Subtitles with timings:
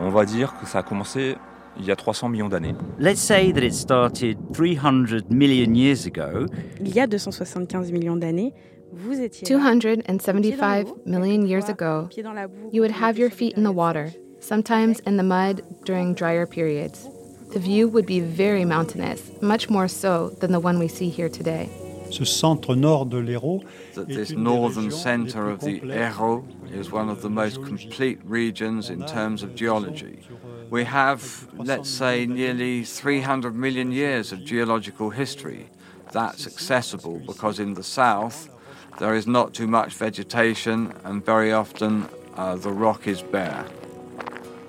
[0.00, 1.36] On va dire que ça a commencé
[1.78, 2.74] il y a 300 millions d'années.
[2.98, 6.46] Let's say that it started 300 million years ago.
[6.80, 8.52] Il y a 275 millions d'années,
[8.92, 12.08] vous étiez 275 million years ago,
[12.72, 17.08] you would have your feet in the water, sometimes in the mud during drier periods.
[17.52, 21.28] The view would be very mountainous, much more so than the one we see here
[21.28, 21.68] today.
[22.10, 23.62] Ce centre nord de l'Hérault,
[23.94, 29.04] that this northern center of the Hérault is one of the most complete regions in
[29.06, 30.18] terms of geology.
[30.70, 35.68] We have, let's say, nearly 300 million years of geological history.
[36.12, 38.48] That's accessible because in the south
[38.98, 43.64] there is not too much vegetation and very often uh, the rock is bare.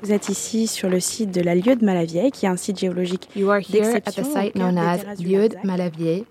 [0.00, 2.78] Vous êtes ici sur le site de la Lieue de Malavieille, qui est un site
[2.78, 6.24] géologique You are here at the site known as Lieu de Malavieille,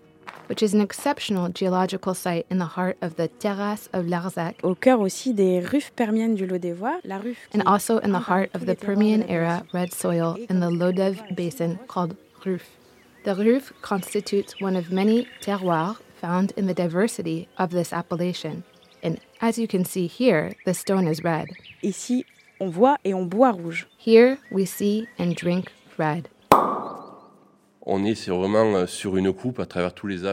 [0.47, 4.55] which is an exceptional geological site in the heart of the Terrasse of Larzac.
[4.63, 8.49] Au cœur aussi des ruffes permiennes du Lodévois, la ruffe and also in the heart
[8.53, 12.77] of the Permian era red soil in the Lodève basin called Ruffe.
[13.23, 18.63] The Ruffe constitutes one of many terroirs found in the diversity of this appellation.
[19.03, 21.49] And as you can see here, the stone is red.
[21.83, 22.25] Ici,
[22.59, 23.85] on voit et on boit rouge.
[23.97, 26.29] Here we see and drink red.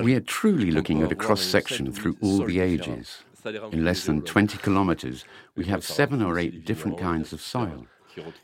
[0.03, 3.23] We are truly looking at a cross section through all the ages.
[3.45, 5.25] In less than 20 kilometers,
[5.55, 7.87] we have seven or eight different kinds of soil.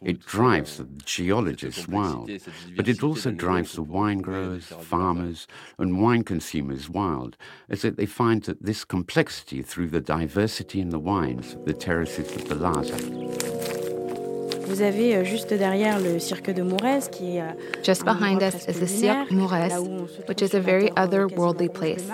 [0.03, 2.31] It drives the geologists wild,
[2.77, 5.47] but it also drives the wine growers, farmers,
[5.79, 7.37] and wine consumers wild,
[7.69, 12.35] as they find that this complexity through the diversity in the wines of the terraces
[12.35, 13.40] of the Larzac.
[14.71, 18.69] Vous avez euh, juste derrière le cirque de Mourez qui est euh, Just behind us
[18.69, 19.75] is the Cirque Mourez,
[20.29, 22.09] which is a very otherworldly place,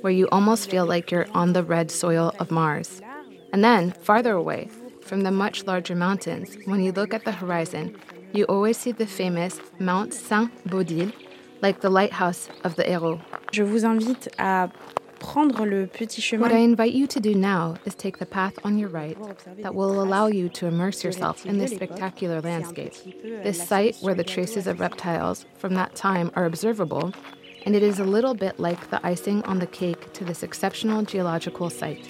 [0.00, 3.02] where you almost feel like you're on the red soil of Mars.
[3.52, 4.70] And then, farther away,
[5.02, 7.94] from the much larger mountains, when you look at the horizon,
[8.32, 11.12] you always see the famous Mount Saint-Baudile,
[11.60, 13.20] like the lighthouse of the Hérault.
[13.52, 14.70] Je vous invite à
[15.20, 18.58] prendre le petit chemin What I invite you to do now is take the path
[18.64, 19.16] on your right
[19.58, 22.94] that will allow you to immerse yourself in this spectacular landscape.
[23.44, 27.12] This site where the traces of reptiles from that time are observable,
[27.64, 31.02] and it is a little bit like the icing on the cake to this exceptional
[31.02, 32.08] geological site.